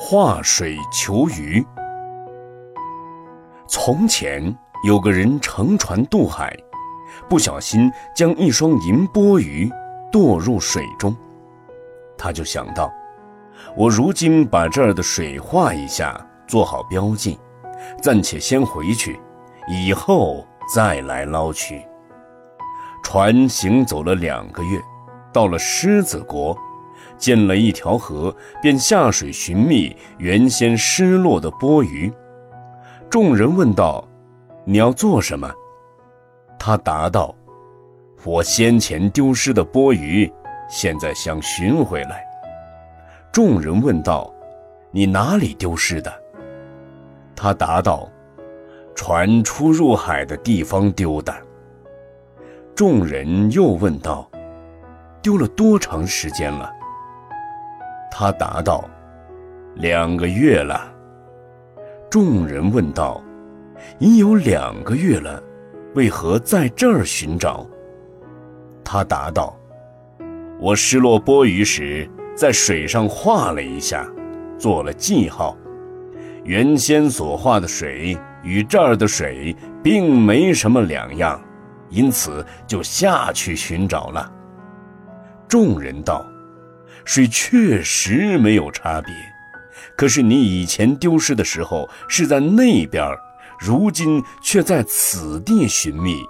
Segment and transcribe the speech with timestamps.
[0.00, 1.66] 化水求鱼。
[3.66, 6.56] 从前有个人乘船渡海，
[7.28, 9.68] 不小心将一双银钵鱼
[10.12, 11.14] 堕入水中。
[12.16, 12.88] 他就想到，
[13.76, 17.36] 我如今把这儿的水化一下，做好标记，
[18.00, 19.20] 暂且先回去，
[19.68, 21.84] 以后再来捞取。
[23.02, 24.80] 船行走了两个月，
[25.32, 26.56] 到了狮子国。
[27.18, 32.12] 见了一条河，便下水寻觅原先失落的钵盂。
[33.10, 34.06] 众人问道
[34.64, 35.50] ：“你要做什么？”
[36.58, 37.34] 他答道
[38.24, 40.30] ：“我先前丢失的钵盂，
[40.68, 42.24] 现在想寻回来。”
[43.32, 44.32] 众人问道
[44.90, 46.12] ：“你哪里丢失的？”
[47.34, 48.08] 他答道
[48.94, 51.34] ：“船出入海的地方丢的。”
[52.74, 54.28] 众人又问道
[55.22, 56.72] ：“丢了多长时间了？”
[58.20, 58.84] 他答道
[59.78, 60.92] ：“两个月了。”
[62.10, 63.22] 众人问道
[64.00, 65.40] ：“已有两个月了，
[65.94, 67.64] 为何在这儿寻找？”
[68.82, 69.56] 他答道
[70.58, 74.04] ：“我失落钵盂时，在水上画了一下，
[74.58, 75.56] 做了记号。
[76.42, 81.40] 原先所画的水与这儿的水并没什么两样，
[81.88, 84.28] 因此就下去寻找了。”
[85.46, 86.26] 众人道。
[87.04, 89.12] 水确实没有差别，
[89.96, 93.04] 可是你以前丢失的时候是在那边，
[93.58, 96.22] 如今却在此地寻觅，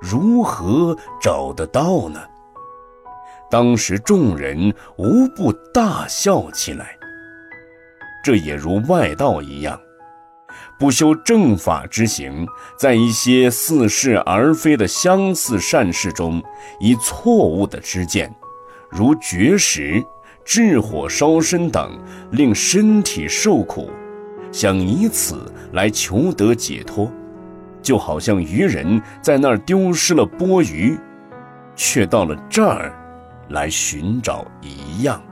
[0.00, 2.20] 如何找得到呢？
[3.50, 6.96] 当时众人无不大笑起来。
[8.22, 9.80] 这也如外道一样，
[10.78, 12.46] 不修正法之行，
[12.78, 16.42] 在一些似是而非的相似善事中，
[16.80, 18.30] 以错误的知见。
[18.90, 20.04] 如绝食、
[20.44, 21.98] 炙火烧身等，
[22.30, 23.90] 令身体受苦，
[24.50, 27.10] 想以此来求得解脱，
[27.82, 30.98] 就好像渔人在那儿丢失了钵盂，
[31.76, 32.92] 却到了这儿
[33.50, 35.22] 来寻找一样。